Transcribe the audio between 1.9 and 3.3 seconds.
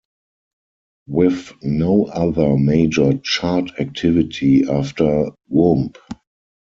other major